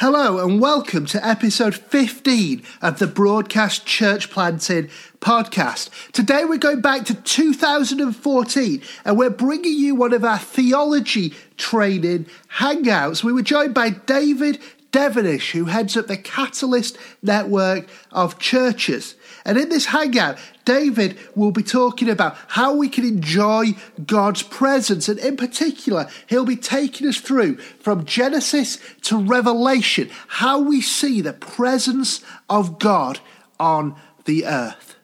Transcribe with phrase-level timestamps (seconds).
[0.00, 5.90] Hello and welcome to episode 15 of the Broadcast Church Planting podcast.
[6.12, 12.26] Today we're going back to 2014 and we're bringing you one of our theology training
[12.58, 13.24] hangouts.
[13.24, 14.60] We were joined by David
[14.92, 19.16] Devenish, who heads up the Catalyst network of churches.
[19.44, 23.68] And in this hangout, David will be talking about how we can enjoy
[24.04, 25.08] God's presence.
[25.08, 31.22] And in particular, he'll be taking us through from Genesis to Revelation, how we see
[31.22, 33.18] the presence of God
[33.58, 33.96] on
[34.26, 34.96] the earth.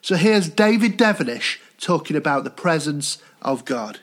[0.00, 4.00] So here's David Devenish talking about the presence of God.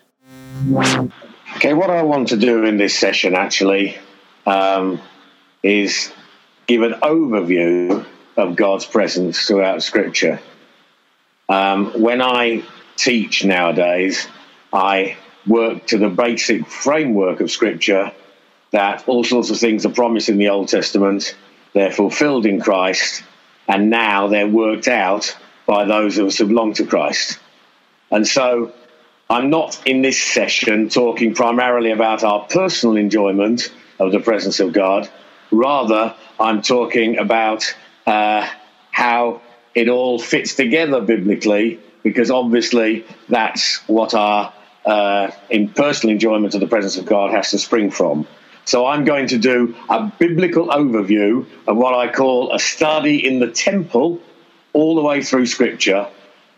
[1.55, 3.97] Okay, what I want to do in this session actually
[4.45, 5.01] um,
[5.63, 6.11] is
[6.67, 8.05] give an overview
[8.37, 10.39] of God's presence throughout Scripture.
[11.47, 12.63] Um, when I
[12.95, 14.27] teach nowadays,
[14.71, 18.11] I work to the basic framework of Scripture
[18.71, 21.35] that all sorts of things are promised in the Old Testament,
[21.73, 23.23] they're fulfilled in Christ,
[23.69, 27.39] and now they're worked out by those of us who belong to Christ.
[28.11, 28.73] And so
[29.29, 34.73] I'm not in this session talking primarily about our personal enjoyment of the presence of
[34.73, 35.07] God.
[35.51, 37.75] Rather, I'm talking about
[38.07, 38.49] uh,
[38.89, 39.41] how
[39.75, 44.51] it all fits together biblically, because obviously that's what our
[44.83, 48.27] uh, in personal enjoyment of the presence of God has to spring from.
[48.69, 53.39] So I'm going to do a biblical overview of what I call a study in
[53.39, 54.21] the temple
[54.73, 56.07] all the way through Scripture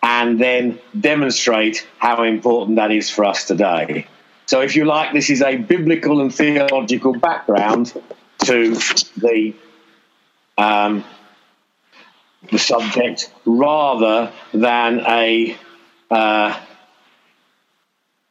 [0.03, 4.07] and then demonstrate how important that is for us today.
[4.45, 7.93] So, if you like, this is a biblical and theological background
[8.39, 8.75] to
[9.15, 9.53] the
[10.57, 11.05] um,
[12.51, 15.57] the subject rather than a
[16.09, 16.59] uh,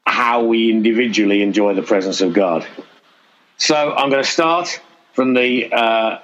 [0.04, 2.66] how we individually enjoy the presence of God.
[3.60, 4.80] So I'm going to start
[5.12, 5.70] from the.
[5.70, 6.18] Uh,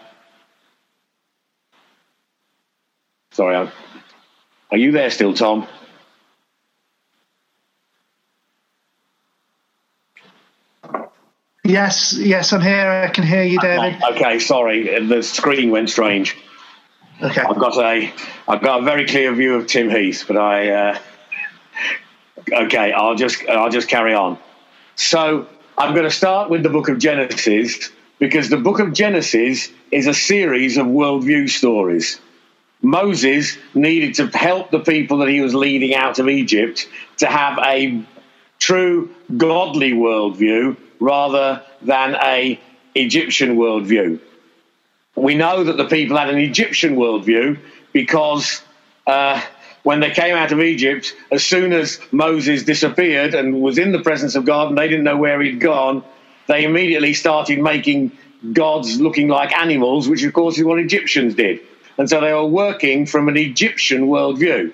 [3.32, 3.70] sorry, I'm,
[4.70, 5.68] are you there still, Tom?
[11.62, 13.04] Yes, yes, I'm here.
[13.06, 14.02] I can hear you, David.
[14.02, 16.34] Okay, okay sorry, the screen went strange.
[17.22, 18.14] Okay, I've got a,
[18.48, 20.98] I've got a very clear view of Tim Heath, but I, uh,
[22.50, 24.38] okay, I'll just, I'll just carry on.
[24.94, 25.48] So
[25.78, 30.06] I'm going to start with the book of Genesis because the book of Genesis is
[30.06, 32.18] a series of worldview stories.
[32.80, 36.88] Moses needed to help the people that he was leading out of Egypt
[37.18, 38.02] to have a
[38.58, 42.58] true godly worldview rather than a
[42.94, 44.18] Egyptian worldview.
[45.14, 47.58] We know that the people had an Egyptian worldview
[47.92, 48.62] because
[49.06, 49.42] uh,
[49.86, 54.00] when they came out of Egypt, as soon as Moses disappeared and was in the
[54.00, 56.02] presence of God and they didn't know where he'd gone,
[56.48, 58.10] they immediately started making
[58.52, 61.60] gods looking like animals, which of course is what Egyptians did.
[61.98, 64.72] And so they were working from an Egyptian worldview.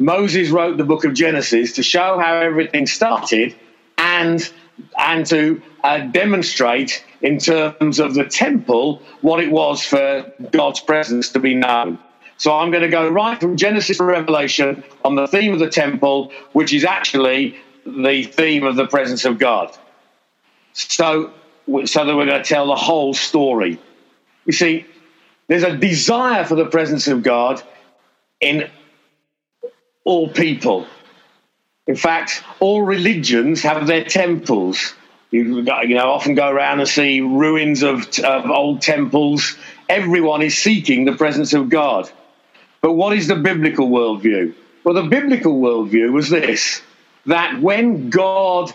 [0.00, 3.54] Moses wrote the book of Genesis to show how everything started
[3.96, 4.52] and
[4.98, 11.28] and to uh, demonstrate in terms of the temple what it was for God's presence
[11.28, 12.00] to be known.
[12.38, 15.68] So I'm going to go right from Genesis to Revelation on the theme of the
[15.68, 19.76] temple, which is actually the theme of the presence of God.
[20.72, 21.32] So,
[21.84, 23.80] so that we're going to tell the whole story.
[24.46, 24.86] You see,
[25.48, 27.60] there's a desire for the presence of God
[28.40, 28.70] in
[30.04, 30.86] all people.
[31.88, 34.94] In fact, all religions have their temples.
[35.30, 39.56] You, you know, often go around and see ruins of, of old temples.
[39.88, 42.10] Everyone is seeking the presence of God.
[42.80, 44.54] But what is the biblical worldview?
[44.84, 46.82] Well, the biblical worldview was this
[47.26, 48.72] that when God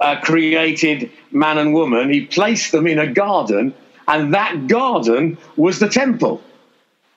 [0.00, 3.74] uh, created man and woman, he placed them in a garden,
[4.08, 6.42] and that garden was the temple.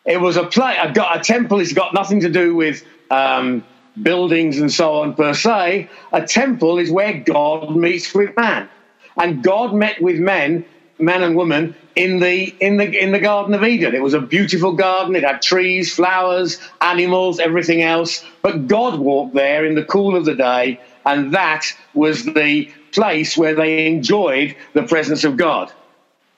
[0.06, 0.78] It was a play.
[0.78, 3.64] A, a temple has got nothing to do with um,
[4.02, 5.90] buildings and so on per se.
[6.12, 8.70] A temple is where God meets with man,
[9.18, 10.66] and God met with men
[11.00, 13.96] man and woman in the in the in the Garden of Eden.
[13.96, 15.16] It was a beautiful garden.
[15.16, 18.24] It had trees, flowers, animals, everything else.
[18.42, 23.38] But God walked there in the cool of the day, and that was the place
[23.38, 25.72] where they enjoyed the presence of God.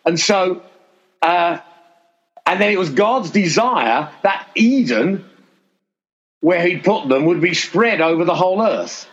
[0.06, 0.64] And so,
[1.22, 1.60] uh,
[2.46, 5.26] and then it was God's desire that Eden,
[6.42, 9.08] where He put them, would be spread over the whole earth.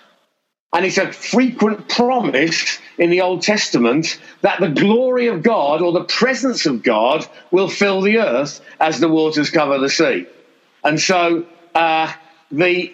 [0.74, 5.92] And it's a frequent promise in the Old Testament that the glory of God or
[5.92, 10.26] the presence of God will fill the earth as the waters cover the sea.
[10.82, 12.12] And so uh,
[12.50, 12.92] the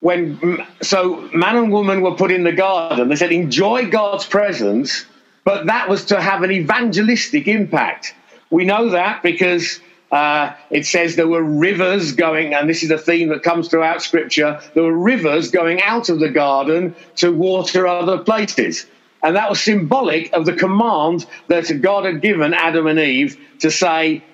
[0.00, 5.06] when so man and woman were put in the garden, they said enjoy God's presence,
[5.42, 8.14] but that was to have an evangelistic impact.
[8.48, 12.98] We know that because uh, it says there were rivers going, and this is a
[12.98, 14.60] theme that comes throughout Scripture.
[14.74, 18.86] There were rivers going out of the garden to water other places.
[19.22, 23.70] And that was symbolic of the command that God had given Adam and Eve to
[23.70, 24.24] say,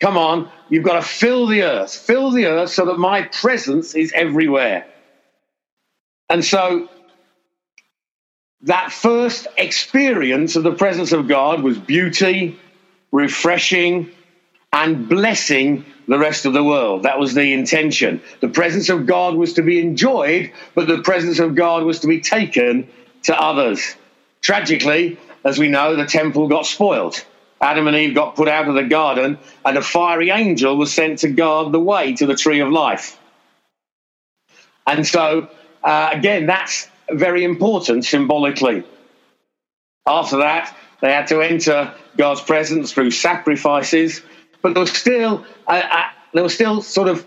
[0.00, 3.94] Come on, you've got to fill the earth, fill the earth so that my presence
[3.94, 4.86] is everywhere.
[6.28, 6.88] And so
[8.62, 12.58] that first experience of the presence of God was beauty,
[13.10, 14.10] refreshing,
[14.76, 17.04] and blessing the rest of the world.
[17.04, 18.20] That was the intention.
[18.40, 22.06] The presence of God was to be enjoyed, but the presence of God was to
[22.06, 22.86] be taken
[23.22, 23.96] to others.
[24.42, 27.24] Tragically, as we know, the temple got spoiled.
[27.58, 31.20] Adam and Eve got put out of the garden, and a fiery angel was sent
[31.20, 33.18] to guard the way to the tree of life.
[34.86, 35.48] And so,
[35.82, 38.84] uh, again, that's very important symbolically.
[40.06, 44.20] After that, they had to enter God's presence through sacrifices
[44.62, 47.26] but there was still uh, uh, there was still sort of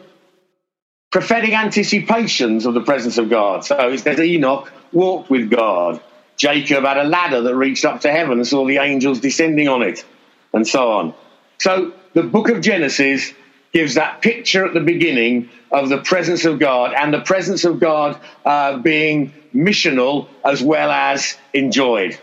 [1.11, 3.65] prophetic anticipations of the presence of God.
[3.65, 6.01] So it says Enoch walked with God.
[6.37, 9.81] Jacob had a ladder that reached up to heaven and saw the angels descending on
[9.81, 10.05] it,
[10.53, 11.13] and so on.
[11.59, 13.33] So the book of Genesis
[13.73, 17.79] gives that picture at the beginning of the presence of God and the presence of
[17.79, 22.17] God uh, being missional as well as enjoyed.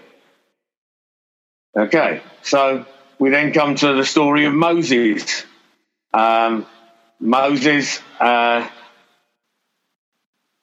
[1.76, 2.86] Okay, so
[3.18, 5.44] we then come to the story of Moses.
[6.12, 6.66] Um,
[7.20, 8.68] Moses uh,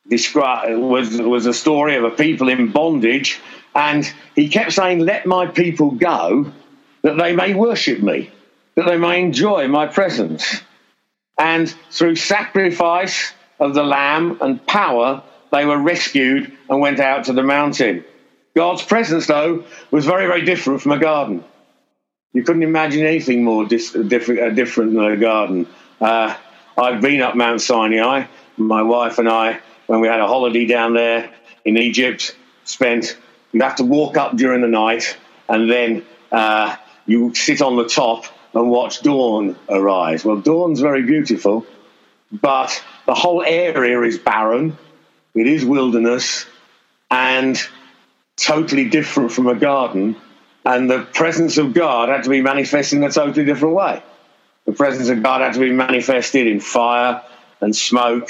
[0.10, 3.40] described was was a story of a people in bondage,
[3.76, 6.52] and he kept saying, "Let my people go,
[7.02, 8.32] that they may worship me,
[8.76, 10.62] that they may enjoy my presence."
[11.38, 17.34] And through sacrifice of the lamb and power, they were rescued and went out to
[17.34, 18.06] the mountain.
[18.56, 21.44] God's presence, though, was very, very different from a garden.
[22.34, 25.68] You couldn't imagine anything more dis- different, uh, different than a garden.
[26.02, 26.36] Uh,
[26.76, 28.26] I've been up Mount Sinai.
[28.58, 31.32] My wife and I, when we had a holiday down there
[31.64, 32.36] in Egypt,
[32.66, 33.18] spent.
[33.52, 35.16] You have to walk up during the night,
[35.48, 36.76] and then uh,
[37.06, 38.26] you sit on the top
[38.56, 40.26] and watch dawn arise.
[40.26, 41.66] Well, dawn's very beautiful,
[42.32, 44.76] but the whole area is barren.
[45.36, 46.48] It is wilderness,
[47.12, 47.62] and
[48.36, 50.16] totally different from a garden
[50.66, 54.02] and the presence of God had to be manifested in a totally different way.
[54.66, 57.22] The presence of God had to be manifested in fire
[57.60, 58.30] and smoke.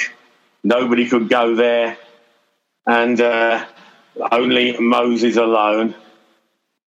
[0.64, 1.98] Nobody could go there,
[2.88, 3.66] and uh,
[4.32, 5.96] only Moses alone.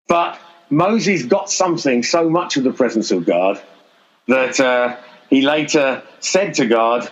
[0.07, 0.39] But
[0.69, 3.61] Moses got something so much of the presence of God
[4.27, 4.97] that uh,
[5.29, 7.09] he later said to God,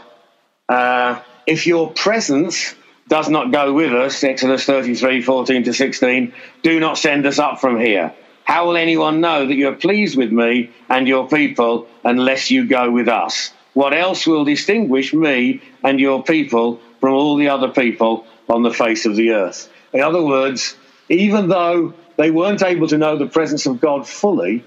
[0.68, 2.75] uh, If your presence
[3.08, 7.62] does not go with us, Exodus 33 14 to 16, do not send us up
[7.62, 8.13] from here.
[8.46, 12.68] How will anyone know that you are pleased with me and your people unless you
[12.68, 13.52] go with us?
[13.74, 18.72] What else will distinguish me and your people from all the other people on the
[18.72, 19.70] face of the earth?
[19.94, 20.78] In other words,
[21.10, 24.64] even though they weren't able to know the presence of God fully,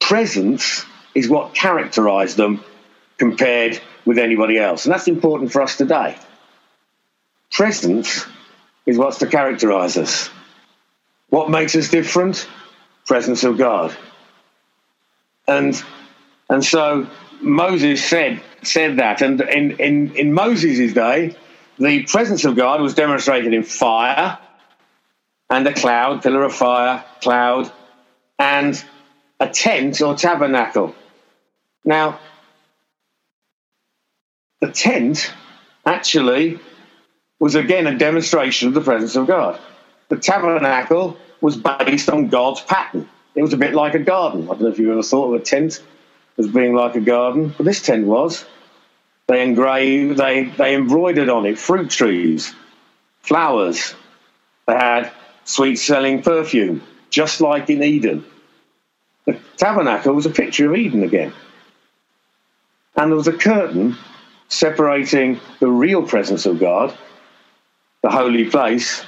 [0.00, 2.62] presence is what characterized them
[3.18, 4.86] compared with anybody else.
[4.86, 6.16] And that's important for us today.
[7.50, 8.24] Presence
[8.86, 10.30] is what's to characterize us.
[11.28, 12.48] What makes us different?
[13.06, 13.96] Presence of God.
[15.46, 15.82] And
[16.50, 17.06] and so
[17.40, 21.36] Moses said said that, and in in, in Moses' day,
[21.78, 24.38] the presence of God was demonstrated in fire
[25.50, 27.72] and a cloud, pillar of fire, cloud,
[28.38, 28.82] and
[29.40, 30.94] a tent or tabernacle.
[31.84, 32.20] Now,
[34.60, 35.32] the tent
[35.86, 36.58] actually
[37.38, 39.58] was again a demonstration of the presence of God
[40.08, 43.08] the tabernacle was based on God's pattern.
[43.34, 44.44] It was a bit like a garden.
[44.44, 45.82] I don't know if you ever thought of a tent
[46.38, 48.44] as being like a garden, but this tent was.
[49.26, 52.54] They engraved, they, they embroidered on it fruit trees,
[53.20, 53.94] flowers.
[54.66, 55.12] They had
[55.44, 56.82] sweet smelling perfume.
[57.10, 58.24] just like in Eden.
[59.24, 61.32] The tabernacle was a picture of Eden again.
[62.96, 63.96] And there was a curtain
[64.48, 66.96] separating the real presence of God,
[68.02, 69.04] the holy place,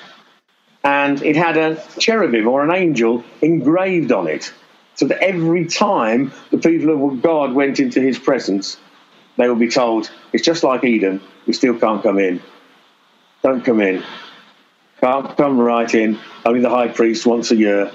[0.83, 4.53] and it had a cherubim or an angel engraved on it.
[4.95, 8.77] So that every time the people of God went into his presence,
[9.37, 12.43] they would be told, It's just like Eden, you still can't come in.
[13.43, 14.05] Don't come in.
[15.01, 16.19] Can't come right in.
[16.45, 17.91] Only the high priest once a year.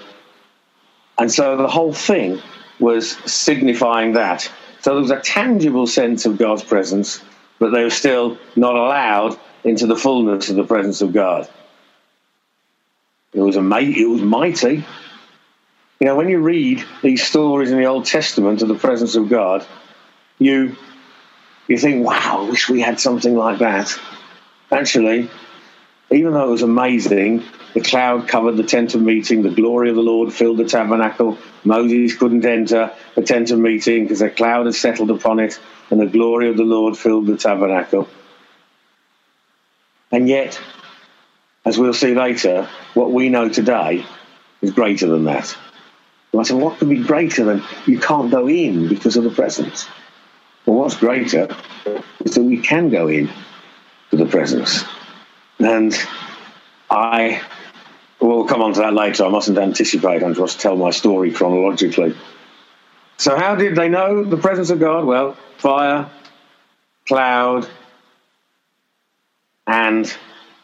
[1.20, 2.42] And so the whole thing
[2.80, 4.50] was signifying that.
[4.82, 7.22] So there was a tangible sense of God's presence,
[7.60, 11.48] but they were still not allowed into the fullness of the presence of God.
[13.36, 14.86] It was, a, it was mighty.
[16.00, 19.30] You know, when you read these stories in the Old Testament of the presence of
[19.30, 19.66] God,
[20.40, 20.76] you
[21.68, 24.00] you think, wow, I wish we had something like that.
[24.72, 25.30] Actually,
[26.12, 29.96] even though it was amazing, the cloud covered the tent of meeting, the glory of
[29.96, 31.38] the Lord filled the tabernacle.
[31.64, 36.00] Moses couldn't enter the tent of meeting because a cloud had settled upon it, and
[36.00, 38.08] the glory of the Lord filled the tabernacle.
[40.12, 40.62] And yet,
[41.66, 44.06] as we'll see later, what we know today
[44.62, 45.56] is greater than that.
[46.32, 49.32] And I said, what could be greater than you can't go in because of the
[49.32, 49.88] presence?
[50.66, 51.56] Well, what's greater
[52.24, 53.30] is that we can go in
[54.12, 54.84] to the presence.
[55.60, 55.98] And
[56.90, 57.42] I
[58.20, 59.26] will come on to that later.
[59.26, 60.24] I mustn't anticipate.
[60.24, 62.16] I'm just tell my story chronologically.
[63.18, 65.06] So, how did they know the presence of God?
[65.06, 66.10] Well, fire,
[67.06, 67.70] cloud,
[69.66, 70.14] and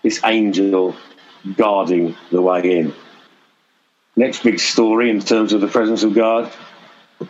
[0.04, 0.96] this angel
[1.58, 2.94] guarding the way in.
[4.16, 6.52] Next big story in terms of the presence of God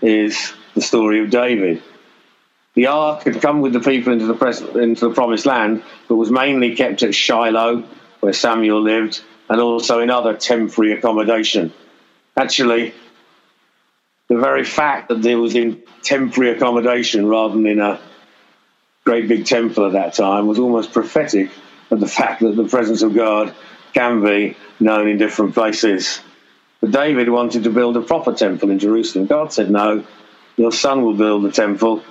[0.01, 1.83] is the story of David.
[2.73, 6.15] The ark had come with the people into the, pres- into the promised land, but
[6.15, 7.83] was mainly kept at Shiloh,
[8.21, 11.73] where Samuel lived, and also in other temporary accommodation.
[12.37, 12.93] Actually,
[14.29, 17.99] the very fact that there was in temporary accommodation rather than in a
[19.03, 21.49] great big temple at that time was almost prophetic
[21.91, 23.53] of the fact that the presence of God
[23.93, 26.21] can be known in different places.
[26.79, 29.27] But David wanted to build a proper temple in Jerusalem.
[29.27, 30.03] God said, No,
[30.57, 32.03] your son will build the temple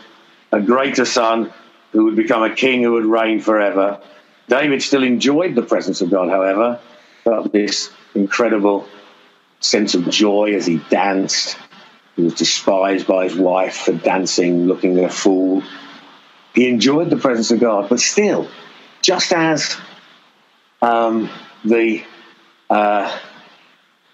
[0.53, 1.53] a greater son
[1.93, 4.01] who would become a king who would reign forever.
[4.49, 6.81] David still enjoyed the presence of God, however,
[7.25, 8.89] felt this incredible
[9.61, 11.57] sense of joy as he danced.
[12.17, 15.63] He was despised by his wife for dancing, looking a fool.
[16.55, 18.49] He enjoyed the presence of God, but still,
[19.03, 19.77] just as
[20.83, 21.31] um,
[21.65, 22.03] the
[22.69, 23.17] uh,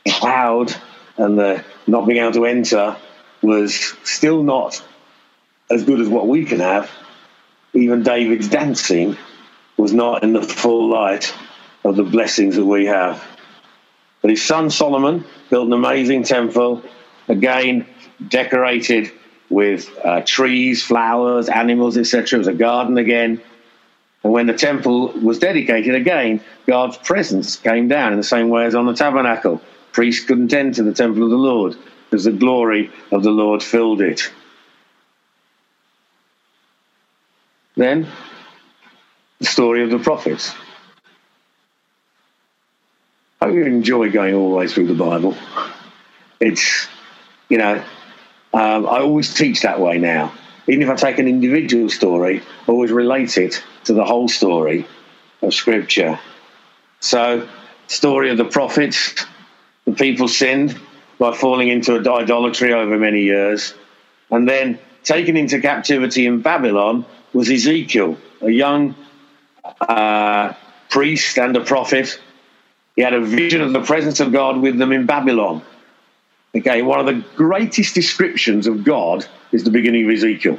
[0.09, 0.75] cloud
[1.17, 2.97] and the not being able to enter
[3.43, 4.83] was still not
[5.71, 6.91] as good as what we can have,
[7.73, 9.17] even David's dancing
[9.77, 11.35] was not in the full light
[11.85, 13.23] of the blessings that we have.
[14.23, 16.83] But his son Solomon built an amazing temple,
[17.29, 17.87] again
[18.29, 19.13] decorated
[19.51, 22.37] with uh, trees, flowers, animals, etc.
[22.37, 23.41] It was a garden again.
[24.27, 28.65] And when the temple was dedicated again, God's presence came down in the same way
[28.65, 29.63] as on the tabernacle.
[29.93, 31.77] Priests couldn't enter the temple of the Lord
[32.11, 34.33] because the glory of the Lord filled it.
[37.77, 38.09] Then,
[39.39, 40.53] the story of the prophets.
[43.41, 45.37] I hope you enjoy going all the way through the Bible.
[46.41, 46.89] It's,
[47.49, 47.77] you know,
[48.53, 50.33] um, I always teach that way now.
[50.69, 54.87] Even if I take an individual story, always relate it to the whole story
[55.43, 56.19] of Scripture.
[57.01, 57.49] So,
[57.87, 59.27] story of the prophets,
[59.85, 60.79] the people sinned
[61.19, 63.75] by falling into idolatry over many years,
[64.31, 68.95] and then taken into captivity in Babylon was Ezekiel, a young
[69.81, 70.53] uh,
[70.91, 72.21] priest and a prophet.
[72.97, 75.63] He had a vision of the presence of God with them in Babylon.
[76.57, 80.59] Okay, one of the greatest descriptions of God is the beginning of Ezekiel.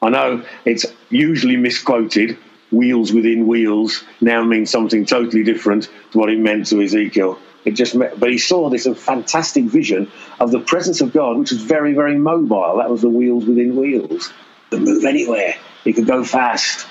[0.00, 2.38] I know it's usually misquoted.
[2.72, 7.38] Wheels within wheels now means something totally different to what it meant to Ezekiel.
[7.66, 11.60] It just, but he saw this fantastic vision of the presence of God, which was
[11.60, 12.78] very, very mobile.
[12.78, 14.32] That was the wheels within wheels.
[14.70, 15.54] Could move anywhere.
[15.84, 16.86] He could go fast.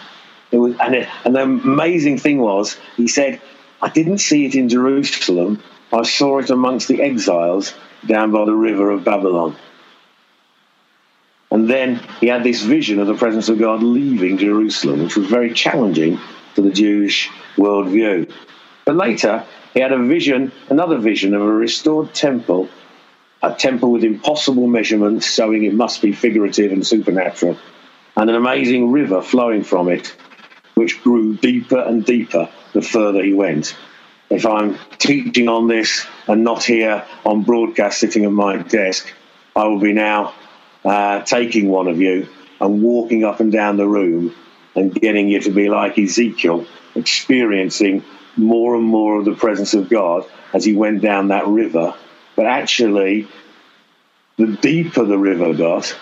[0.51, 3.41] It was, and, it, and the amazing thing was, he said,
[3.81, 5.63] I didn't see it in Jerusalem.
[5.91, 7.73] I saw it amongst the exiles
[8.07, 9.55] down by the river of Babylon.
[11.51, 15.27] And then he had this vision of the presence of God leaving Jerusalem, which was
[15.27, 16.19] very challenging
[16.55, 18.31] to the Jewish worldview.
[18.85, 22.69] But later, he had a vision, another vision of a restored temple,
[23.41, 27.57] a temple with impossible measurements, showing it must be figurative and supernatural
[28.17, 30.15] and an amazing river flowing from it,
[30.75, 33.75] which grew deeper and deeper the further he went.
[34.29, 39.11] If I'm teaching on this and not here on broadcast sitting at my desk,
[39.55, 40.33] I will be now
[40.83, 42.27] uh, taking one of you
[42.59, 44.33] and walking up and down the room
[44.75, 46.65] and getting you to be like Ezekiel,
[46.95, 48.03] experiencing
[48.35, 51.93] more and more of the presence of God as he went down that river.
[52.35, 53.27] But actually,
[54.37, 55.95] the deeper the river got,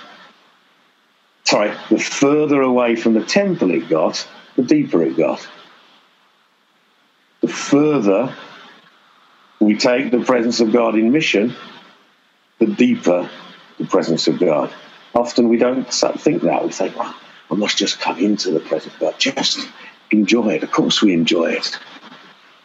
[1.44, 5.48] sorry, the further away from the temple it got, the deeper it got.
[7.44, 8.36] The further
[9.60, 11.54] we take the presence of God in mission,
[12.60, 13.30] the deeper
[13.78, 14.74] the presence of God.
[15.14, 16.64] Often we don't think that.
[16.64, 17.14] We think, well,
[17.52, 19.16] I must just come into the presence of God.
[19.20, 19.68] Just
[20.10, 20.64] enjoy it.
[20.64, 21.78] Of course, we enjoy it.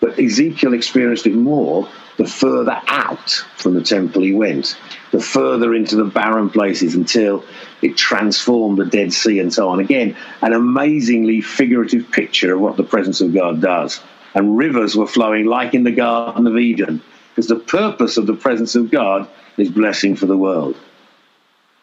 [0.00, 4.76] But Ezekiel experienced it more the further out from the temple he went,
[5.10, 7.44] the further into the barren places until
[7.82, 9.80] it transformed the Dead Sea and so on.
[9.80, 14.00] Again, an amazingly figurative picture of what the presence of God does.
[14.38, 18.36] And rivers were flowing like in the Garden of Eden, because the purpose of the
[18.36, 20.76] presence of God is blessing for the world.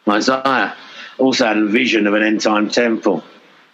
[0.08, 0.74] Isaiah
[1.18, 3.22] also had a vision of an end time temple.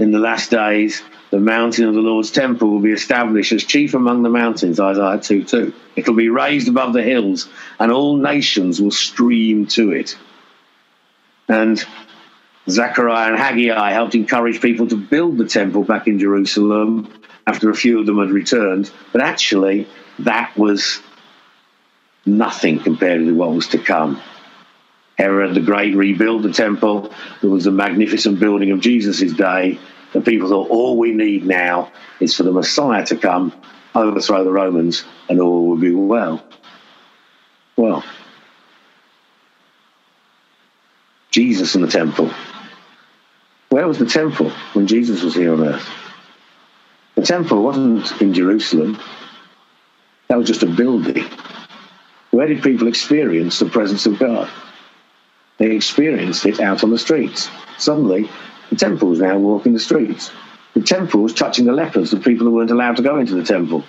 [0.00, 3.94] In the last days, the mountain of the Lord's temple will be established as chief
[3.94, 5.72] among the mountains, Isaiah 2 2.
[5.94, 7.48] It will be raised above the hills,
[7.78, 10.18] and all nations will stream to it.
[11.46, 11.78] And
[12.68, 17.12] Zechariah and Haggai helped encourage people to build the temple back in Jerusalem
[17.46, 18.90] after a few of them had returned.
[19.12, 19.88] But actually,
[20.20, 21.00] that was
[22.24, 24.20] nothing compared with what was to come.
[25.18, 27.12] Herod the Great rebuilt the temple.
[27.40, 29.78] There was a magnificent building of Jesus' day.
[30.14, 31.90] And people thought all we need now
[32.20, 33.52] is for the Messiah to come,
[33.94, 36.44] overthrow the Romans, and all will be well.
[37.76, 38.04] Well,
[41.30, 42.30] Jesus in the temple.
[43.72, 45.88] Where was the temple when Jesus was here on earth?
[47.14, 48.98] The temple wasn't in Jerusalem.
[50.28, 51.24] That was just a building.
[52.32, 54.50] Where did people experience the presence of God?
[55.56, 57.48] They experienced it out on the streets.
[57.78, 58.28] Suddenly,
[58.68, 60.30] the temple was now walking the streets.
[60.74, 63.44] The temple was touching the lepers, the people who weren't allowed to go into the
[63.44, 63.84] temple.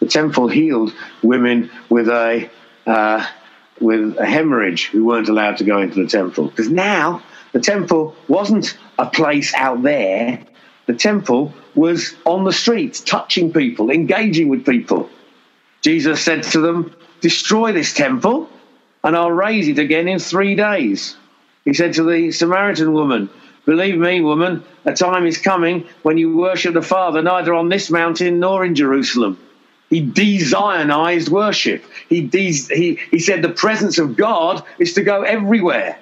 [0.00, 0.92] The temple healed
[1.22, 2.50] women with a
[2.86, 3.26] uh,
[3.80, 6.48] with a hemorrhage who weren't allowed to go into the temple.
[6.48, 10.44] Because now the temple wasn't a place out there.
[10.86, 15.10] The temple was on the streets, touching people, engaging with people.
[15.82, 18.50] Jesus said to them, Destroy this temple,
[19.04, 21.16] and I'll raise it again in three days.
[21.64, 23.30] He said to the Samaritan woman,
[23.64, 27.90] Believe me, woman, a time is coming when you worship the Father neither on this
[27.90, 29.38] mountain nor in Jerusalem.
[29.88, 31.84] He de-Zionized worship.
[32.08, 35.98] He, de- he, he said the presence of God is to go everywhere.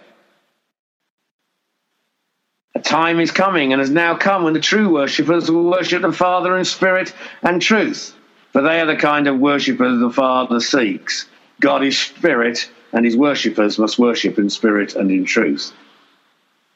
[2.85, 6.57] Time is coming and has now come when the true worshippers will worship the Father
[6.57, 8.15] in spirit and truth,
[8.53, 11.27] for they are the kind of worshippers the Father seeks.
[11.61, 15.73] God is spirit, and his worshippers must worship in spirit and in truth.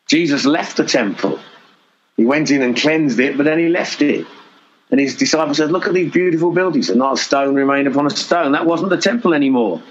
[0.06, 1.40] Jesus left the temple.
[2.16, 4.26] He went in and cleansed it, but then he left it.
[4.90, 8.06] And his disciples said, Look at these beautiful buildings, and not a stone remained upon
[8.06, 8.52] a stone.
[8.52, 9.82] That wasn't the temple anymore.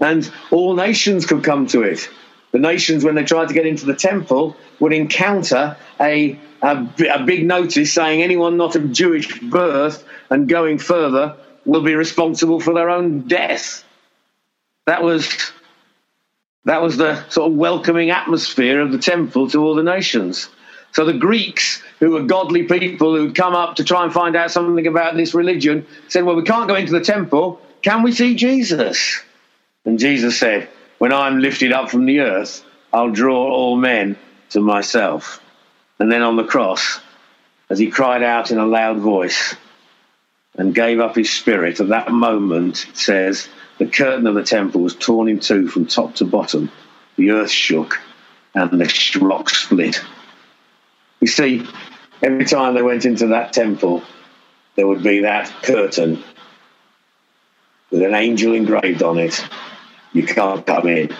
[0.00, 2.08] And all nations could come to it.
[2.52, 7.22] The nations, when they tried to get into the temple, would encounter a, a, a
[7.24, 12.72] big notice saying anyone not of Jewish birth and going further will be responsible for
[12.72, 13.84] their own death.
[14.86, 15.52] That was
[16.64, 20.50] that was the sort of welcoming atmosphere of the temple to all the nations.
[20.92, 24.50] So the Greeks, who were godly people who'd come up to try and find out
[24.50, 27.60] something about this religion, said, Well, we can't go into the temple.
[27.82, 29.20] Can we see Jesus?
[29.84, 34.16] And Jesus said, When I'm lifted up from the earth, I'll draw all men
[34.50, 35.40] to myself.
[35.98, 37.00] And then on the cross,
[37.70, 39.54] as he cried out in a loud voice
[40.56, 44.80] and gave up his spirit, at that moment, it says, the curtain of the temple
[44.80, 46.70] was torn in two from top to bottom.
[47.16, 48.00] The earth shook
[48.54, 50.02] and the rock split.
[51.20, 51.66] You see,
[52.22, 54.02] every time they went into that temple,
[54.74, 56.22] there would be that curtain
[57.90, 59.44] with an angel engraved on it.
[60.12, 61.10] You can't come in.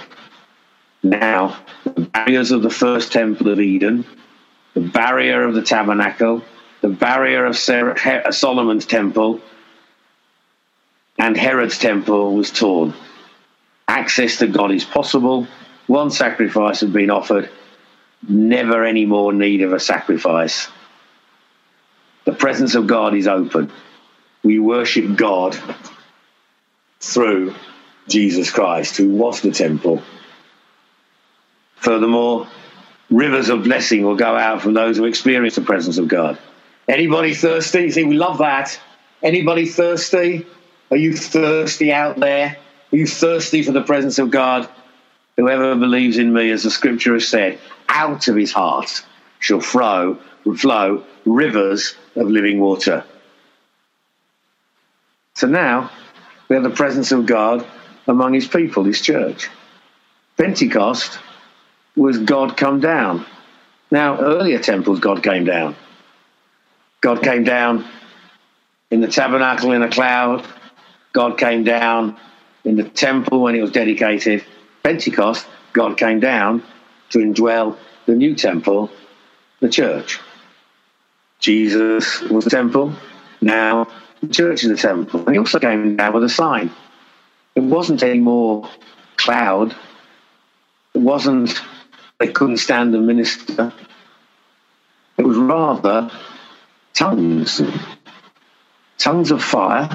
[1.03, 4.05] Now, the barriers of the first temple of Eden,
[4.75, 6.43] the barrier of the tabernacle,
[6.81, 9.41] the barrier of uh, Solomon's temple,
[11.19, 12.95] and Herod's temple was torn.
[13.87, 15.47] Access to God is possible.
[15.87, 17.51] One sacrifice had been offered,
[18.29, 20.69] never any more need of a sacrifice.
[22.25, 23.73] The presence of God is open.
[24.43, 25.59] We worship God
[27.01, 27.55] through
[28.09, 30.03] Jesus Christ, who was the temple.
[31.77, 32.49] Furthermore,
[33.11, 36.39] rivers of blessing will go out from those who experience the presence of God.
[36.89, 37.91] Anybody thirsty?
[37.91, 38.79] See, we love that.
[39.23, 40.47] Anybody thirsty?
[40.91, 42.57] Are you thirsty out there?
[42.93, 44.69] Are you thirsty for the presence of God?
[45.37, 49.05] Whoever believes in me, as the scripture has said, out of his heart
[49.39, 50.19] shall flow,
[50.57, 53.05] flow rivers of living water.
[55.35, 55.91] So now
[56.49, 57.65] we have the presence of God
[58.09, 59.49] among his people, his church.
[60.37, 61.19] Pentecost
[61.95, 63.27] was God come down.
[63.91, 65.77] Now, earlier temples, God came down.
[67.01, 67.87] God came down
[68.91, 70.45] in the tabernacle in a cloud.
[71.13, 72.17] God came down
[72.65, 74.45] in the temple when it was dedicated.
[74.83, 76.63] Pentecost, God came down
[77.11, 78.91] to indwell the new temple,
[79.61, 80.21] the church.
[81.41, 82.93] Jesus was the temple.
[83.41, 83.89] Now
[84.21, 85.21] the church is the temple.
[85.21, 86.71] And he also came down with a sign.
[87.59, 88.71] It wasn't any more
[89.17, 89.75] cloud.
[90.95, 91.61] It wasn't
[92.21, 93.73] they couldn't stand the minister.
[95.17, 96.09] It was rather
[96.95, 97.61] tongues,
[98.97, 99.89] tongues of fire,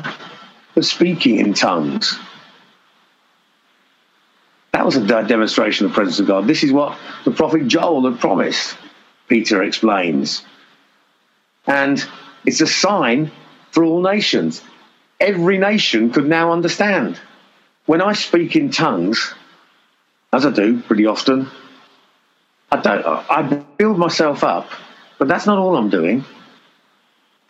[0.75, 2.19] but speaking in tongues.
[4.73, 6.45] That was a demonstration of the presence of God.
[6.47, 8.75] This is what the prophet Joel had promised,
[9.29, 10.43] Peter explains.
[11.65, 12.05] And
[12.45, 13.31] it's a sign
[13.71, 14.61] for all nations.
[15.21, 17.21] Every nation could now understand.
[17.85, 19.33] When I speak in tongues,
[20.31, 21.49] as I do pretty often,
[22.71, 23.05] I don't.
[23.05, 23.41] I
[23.77, 24.69] build myself up,
[25.19, 26.25] but that's not all I'm doing.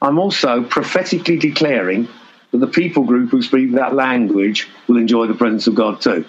[0.01, 2.09] I'm also prophetically declaring
[2.51, 6.25] that the people group who speak that language will enjoy the presence of God too.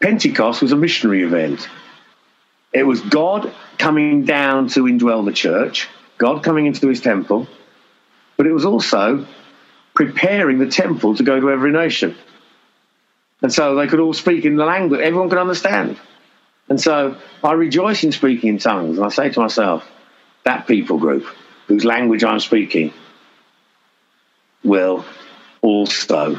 [0.00, 1.68] Pentecost was a missionary event.
[2.72, 7.46] It was God coming down to indwell the church, God coming into his temple,
[8.36, 9.26] but it was also
[9.94, 12.16] preparing the temple to go to every nation.
[13.42, 15.98] And so they could all speak in the language everyone could understand.
[16.68, 18.96] And so I rejoice in speaking in tongues.
[18.96, 19.84] And I say to myself,
[20.44, 21.26] that people group
[21.66, 22.92] whose language I'm speaking
[24.62, 25.04] will
[25.62, 26.38] also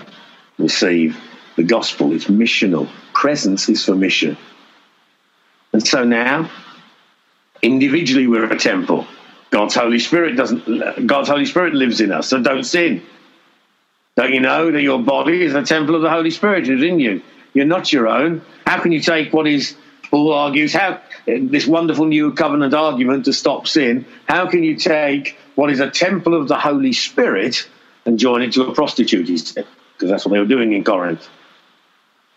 [0.57, 1.17] receive
[1.55, 2.13] the gospel.
[2.13, 2.89] It's missional.
[3.13, 4.37] Presence is for mission.
[5.73, 6.49] And so now,
[7.61, 9.07] individually, we're a temple.
[9.51, 11.07] God's Holy Spirit doesn't.
[11.07, 13.01] God's Holy Spirit lives in us, so don't sin.
[14.15, 16.99] Don't you know that your body is a temple of the Holy Spirit who's in
[16.99, 17.21] you?
[17.53, 18.41] You're not your own.
[18.65, 19.75] How can you take what is
[20.09, 24.05] Paul argues how this wonderful new covenant argument to stop sin?
[24.27, 27.67] How can you take what is a temple of the Holy Spirit
[28.05, 29.27] and join it to a prostitute?
[29.27, 31.27] Because that's what they were doing in Corinth.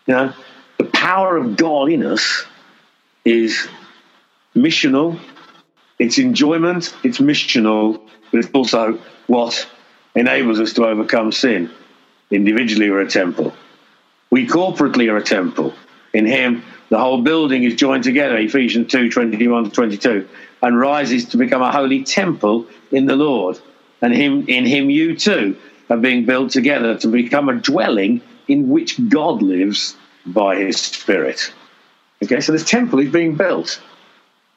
[0.05, 0.33] You know,
[0.77, 2.45] the power of God in us
[3.23, 3.67] is
[4.55, 5.19] missional,
[5.97, 9.67] it's enjoyment, it's missional, but it's also what
[10.15, 11.71] enables us to overcome sin.
[12.31, 13.53] Individually, we're a temple.
[14.29, 15.73] We corporately are a temple.
[16.13, 20.27] In Him, the whole building is joined together, Ephesians 2 21 to 22,
[20.61, 23.59] and rises to become a holy temple in the Lord.
[24.01, 25.57] And him, in Him, you too
[25.89, 29.95] are being built together to become a dwelling in which God lives
[30.25, 31.53] by His Spirit.
[32.23, 33.81] Okay, so this temple is being built.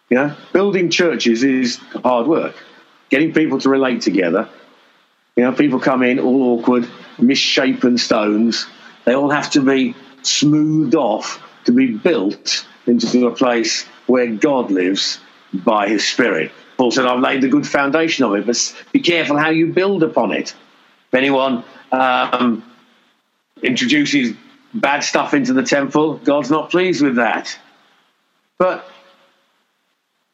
[0.09, 2.55] You know, building churches is hard work.
[3.11, 4.49] Getting people to relate together.
[5.37, 8.66] You know, people come in all awkward, misshapen stones.
[9.05, 14.71] They all have to be smoothed off to be built into a place where God
[14.71, 15.21] lives
[15.53, 16.53] by his Spirit.
[16.77, 20.03] Paul said, I've laid the good foundation of it, but be careful how you build
[20.03, 20.55] upon it.
[21.09, 22.64] If anyone um,
[23.62, 24.35] introduces
[24.75, 27.59] bad stuff into the temple, God's not pleased with that.
[28.59, 28.88] But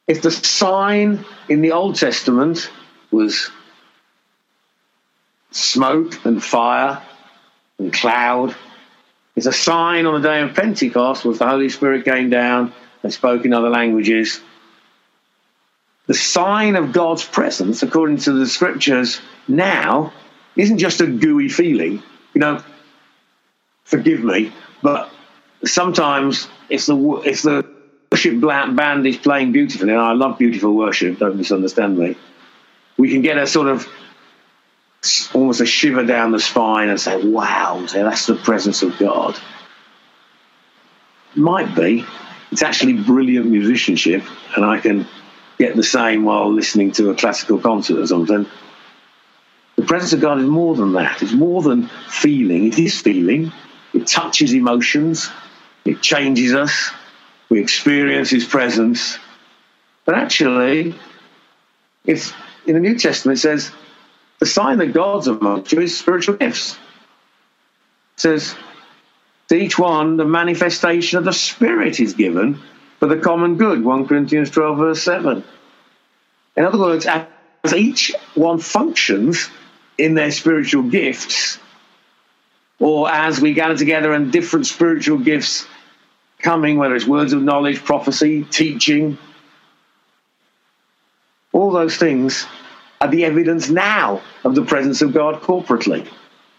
[0.06, 2.70] if the sign in the Old Testament
[3.10, 3.50] was
[5.50, 7.02] smoke and fire
[7.78, 8.54] and cloud,
[9.36, 13.12] it's a sign on the day of Pentecost was the Holy Spirit came down and
[13.12, 14.40] spoke in other languages.
[16.06, 20.12] The sign of God's presence, according to the scriptures, now
[20.56, 22.02] isn't just a gooey feeling.
[22.34, 22.62] You know,
[23.84, 25.10] forgive me, but
[25.64, 27.64] sometimes it's the it's the
[28.10, 32.16] worship band is playing beautifully, and I love beautiful worship, don't misunderstand me.
[32.96, 33.86] We can get a sort of
[35.34, 39.38] almost a shiver down the spine and say, wow, that's the presence of God.
[41.34, 42.04] Might be.
[42.50, 44.22] It's actually brilliant musicianship,
[44.56, 45.06] and I can
[45.58, 48.46] get the same while listening to a classical concert or something.
[49.76, 51.22] The presence of God is more than that.
[51.22, 52.66] It's more than feeling.
[52.66, 53.52] It is feeling.
[53.92, 55.30] It touches emotions.
[55.84, 56.90] It changes us
[57.48, 59.18] we experience his presence.
[60.04, 60.94] But actually,
[62.04, 62.34] if
[62.66, 63.70] in the New Testament it says
[64.38, 66.72] the sign that God's among you is spiritual gifts.
[66.72, 68.54] It says
[69.48, 72.60] to each one the manifestation of the Spirit is given
[72.98, 73.84] for the common good.
[73.84, 75.44] 1 Corinthians 12, verse 7.
[76.56, 79.48] In other words, as each one functions,
[79.98, 81.58] in their spiritual gifts,
[82.78, 85.66] or as we gather together and different spiritual gifts
[86.38, 89.18] coming, whether it's words of knowledge, prophecy, teaching,
[91.52, 92.46] all those things
[93.00, 96.08] are the evidence now of the presence of God corporately.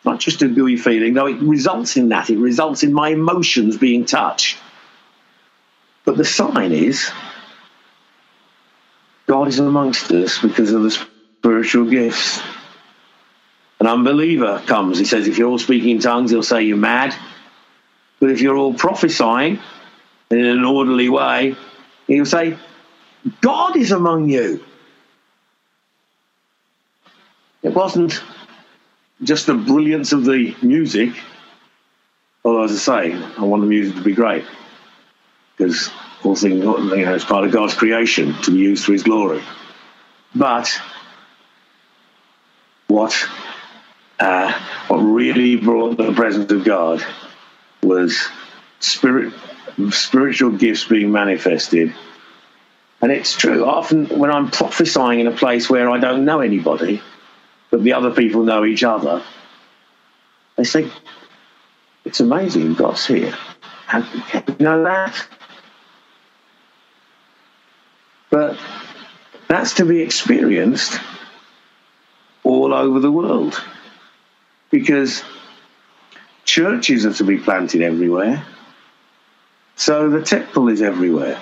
[0.06, 2.30] Not just a gooey feeling, though it results in that.
[2.30, 4.58] It results in my emotions being touched.
[6.06, 7.12] But the sign is
[9.28, 12.42] God is amongst us because of the spiritual gifts.
[13.80, 17.16] An unbeliever comes, he says, if you're all speaking in tongues, he'll say you're mad.
[18.20, 19.60] But if you're all prophesying
[20.32, 21.56] in an orderly way,
[22.08, 22.58] he'll say,
[23.40, 24.64] God is among you.
[27.62, 28.22] It wasn't
[29.24, 31.14] just the brilliance of the music,
[32.44, 34.46] although, as I say, I want the music to be great
[35.58, 35.90] because
[36.24, 39.44] all things, you know, it's part of God's creation to be used for His glory.
[40.34, 40.70] But
[42.88, 43.28] what
[44.20, 44.52] uh,
[44.88, 47.04] what really brought the presence of God
[47.82, 48.28] was
[48.80, 49.34] spirit,
[49.92, 51.94] spiritual gifts being manifested.
[53.02, 53.64] And it's true.
[53.64, 57.02] Often, when I'm prophesying in a place where I don't know anybody,
[57.70, 59.24] but the other people know each other,
[60.56, 60.90] they say,
[62.06, 63.34] It's amazing God's here.
[63.86, 65.28] How do you know that?
[68.30, 68.58] But
[69.48, 71.00] that's to be experienced
[72.44, 73.62] all over the world
[74.70, 75.24] because
[76.46, 78.46] churches are to be planted everywhere.
[79.76, 81.42] So the temple is everywhere.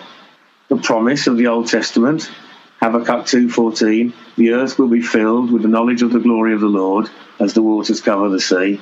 [0.70, 2.30] The promise of the Old Testament,
[2.82, 6.68] Habakkuk 2:14, the earth will be filled with the knowledge of the glory of the
[6.68, 7.10] Lord
[7.40, 8.80] as the waters cover the sea.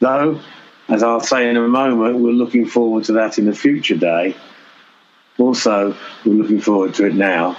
[0.00, 0.40] Though,
[0.88, 4.34] as I'll say in a moment, we're looking forward to that in the future day.
[5.38, 7.56] Also, we're looking forward to it now,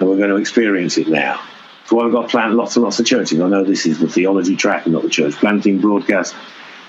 [0.00, 1.40] and we're going to experience it now.
[1.88, 3.40] Why we've got to plant lots and lots of churches.
[3.40, 6.34] I know this is the theology track not the church planting broadcast,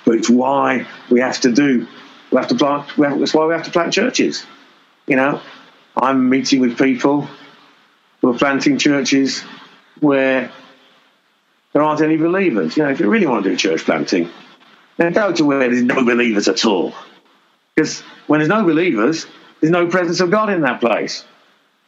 [0.06, 1.88] but it's why we have to do.
[2.32, 2.88] We have to plant.
[2.98, 4.44] That's why we have to plant churches.
[5.06, 5.40] You know,
[5.96, 7.30] I'm meeting with people
[8.28, 9.42] who are planting churches
[10.02, 10.52] where
[11.72, 12.76] there aren't any believers.
[12.76, 14.30] You know, if you really want to do church planting,
[14.98, 16.94] then go to where there's no believers at all.
[17.74, 19.28] Because when there's no believers,
[19.62, 21.24] there's no presence of God in that place.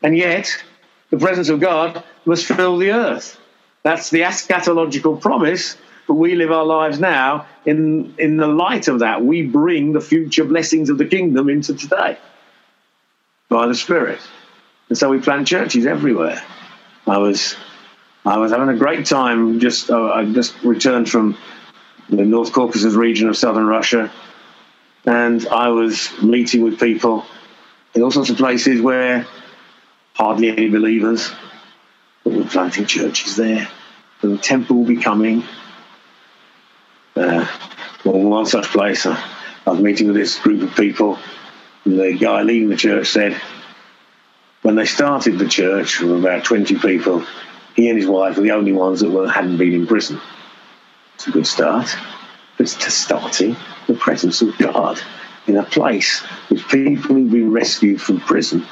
[0.01, 0.63] And yet,
[1.09, 3.37] the presence of God must fill the earth.
[3.83, 5.75] That's the eschatological promise,
[6.07, 9.25] but we live our lives now in, in the light of that.
[9.25, 12.17] We bring the future blessings of the kingdom into today
[13.49, 14.21] by the Spirit.
[14.89, 16.41] And so we plant churches everywhere.
[17.07, 17.55] I was
[18.25, 19.59] I was having a great time.
[19.59, 21.37] Just uh, I just returned from
[22.09, 24.11] the North Caucasus region of southern Russia,
[25.05, 27.25] and I was meeting with people
[27.93, 29.27] in all sorts of places where
[30.15, 31.31] hardly any believers,
[32.23, 33.67] but we're planting churches there.
[34.21, 35.43] The temple will be coming.
[37.15, 37.47] Uh,
[38.03, 39.21] well, one such place, uh,
[39.65, 41.17] I was meeting with this group of people,
[41.85, 43.39] and the guy leading the church said,
[44.69, 47.25] when they started the church, were about 20 people,
[47.75, 50.21] he and his wife were the only ones that were, hadn't been in prison.
[51.15, 51.89] It's a good start.
[52.59, 53.55] It's to starting
[53.87, 55.01] the presence of God
[55.47, 58.63] in a place with people who've been rescued from prison,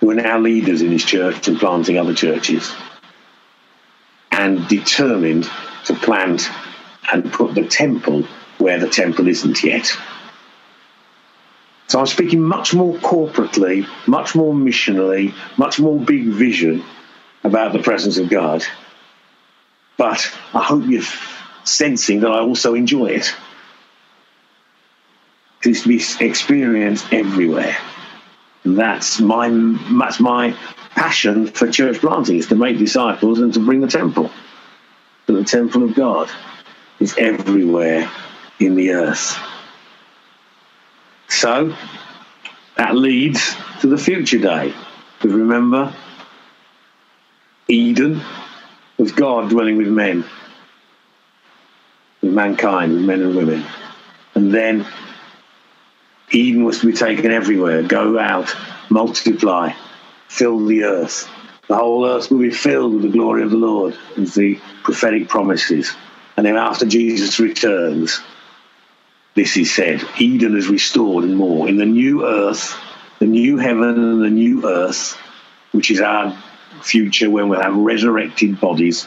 [0.00, 2.70] who are now leaders in his church and planting other churches,
[4.30, 5.50] and determined
[5.86, 6.50] to plant
[7.10, 8.24] and put the temple
[8.58, 9.90] where the temple isn't yet.
[11.92, 16.82] So I'm speaking much more corporately, much more missionally, much more big vision
[17.44, 18.64] about the presence of God.
[19.98, 21.02] But I hope you're
[21.64, 23.34] sensing that I also enjoy it.
[25.64, 27.76] It's to be experienced everywhere.
[28.64, 29.50] And that's my
[29.98, 30.56] that's my
[30.92, 34.30] passion for church planting is to make disciples and to bring the temple.
[35.26, 36.30] But the temple of God
[37.00, 38.10] is everywhere
[38.58, 39.51] in the earth.
[41.32, 41.74] So
[42.76, 44.72] that leads to the future day.
[45.18, 45.94] Because remember,
[47.68, 48.20] Eden
[48.98, 50.24] was God dwelling with men,
[52.20, 53.64] with mankind, with men and women.
[54.34, 54.86] And then
[56.30, 57.82] Eden was to be taken everywhere.
[57.82, 58.54] Go out,
[58.90, 59.72] multiply,
[60.28, 61.28] fill the earth.
[61.66, 65.28] The whole earth will be filled with the glory of the Lord, as the prophetic
[65.28, 65.94] promises.
[66.36, 68.20] And then after Jesus returns,
[69.34, 71.68] this is said Eden is restored and more.
[71.68, 72.76] In the new earth,
[73.18, 75.16] the new heaven and the new earth,
[75.72, 76.36] which is our
[76.82, 79.06] future when we'll have resurrected bodies,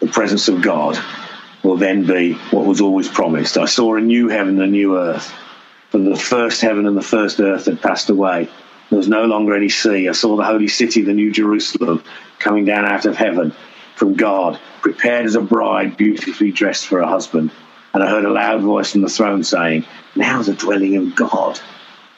[0.00, 0.98] the presence of God
[1.62, 3.56] will then be what was always promised.
[3.56, 5.32] I saw a new heaven and a new earth.
[5.90, 8.48] For the first heaven and the first earth had passed away,
[8.90, 10.08] There was no longer any sea.
[10.08, 12.04] I saw the holy city, the new Jerusalem,
[12.38, 13.54] coming down out of heaven
[13.96, 17.50] from God, prepared as a bride, beautifully dressed for her husband.
[17.92, 19.84] And I heard a loud voice from the throne saying,
[20.16, 21.60] Now the dwelling of God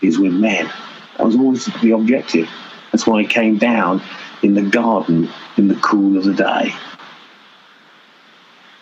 [0.00, 0.70] is with men.
[1.16, 2.48] That was always the objective.
[2.92, 4.02] That's why he came down
[4.42, 6.74] in the garden in the cool of the day.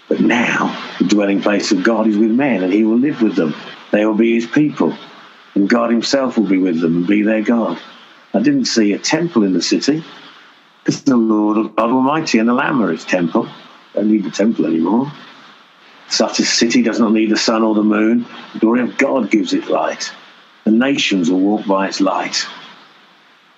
[0.08, 3.34] But now the dwelling place of God is with men, and he will live with
[3.34, 3.54] them.
[3.90, 4.96] They will be his people,
[5.54, 7.80] and God himself will be with them and be their God.
[8.32, 10.04] I didn't see a temple in the city,
[10.84, 13.48] because the Lord of God Almighty and the Lamb are his temple.
[13.94, 15.10] Don't need the temple anymore.
[16.10, 18.26] Such a city does not need the sun or the moon.
[18.52, 20.12] The glory of God gives it light.
[20.64, 22.46] The nations will walk by its light.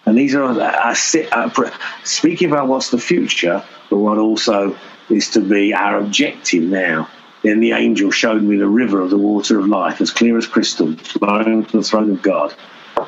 [0.05, 1.71] And these are, uh, uh,
[2.05, 4.77] speaking about what's the future, but what also
[5.11, 7.09] is to be our objective now.
[7.43, 10.47] Then the angel showed me the river of the water of life, as clear as
[10.47, 12.55] crystal, flowing to the throne of God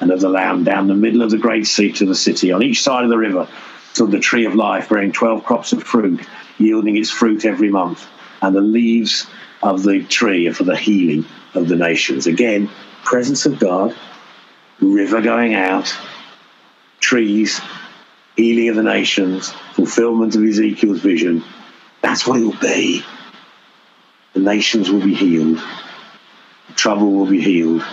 [0.01, 2.51] and of the Lamb down the middle of the great sea to the city.
[2.51, 3.49] On each side of the river
[3.99, 6.25] stood the tree of life, bearing 12 crops of fruit,
[6.57, 8.07] yielding its fruit every month.
[8.41, 9.27] And the leaves
[9.61, 12.29] of the tree are for the healing of the nations.
[12.29, 12.71] Again,
[13.03, 13.97] presence of God,
[14.81, 15.93] river going out,
[17.01, 17.61] trees,
[18.37, 21.43] healing of the nations, fulfillment of Ezekiel's vision.
[22.01, 23.03] That's what it will be.
[24.35, 25.61] The nations will be healed.
[26.77, 27.85] Trouble will be healed.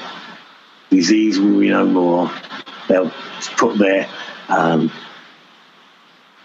[0.92, 2.32] Disease will be no more.
[2.88, 3.12] They'll
[3.58, 4.08] put their
[4.50, 4.92] um,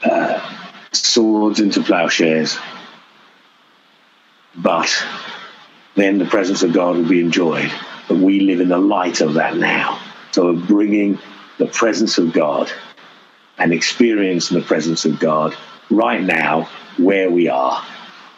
[0.02, 0.56] uh,
[0.92, 2.58] swords into plowshares.
[4.54, 4.90] But
[5.94, 7.70] then the presence of God will be enjoyed.
[8.08, 10.00] But we live in the light of that now.
[10.32, 11.18] So we're bringing
[11.58, 12.70] the presence of God
[13.58, 15.56] and experiencing the presence of God
[15.90, 17.84] right now where we are.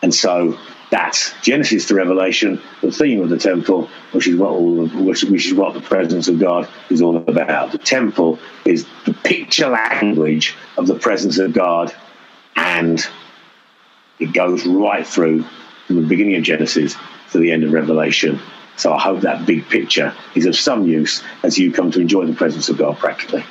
[0.02, 0.58] And so
[0.92, 5.46] that's Genesis to Revelation, the theme of the temple, which is what all, which, which
[5.46, 7.72] is what the presence of God is all about.
[7.72, 11.94] The temple is the picture language of the presence of God,
[12.56, 13.04] and
[14.18, 15.46] it goes right through
[15.86, 16.94] from the beginning of Genesis
[17.30, 18.38] to the end of Revelation.
[18.76, 22.26] So I hope that big picture is of some use as you come to enjoy
[22.26, 23.46] the presence of God practically.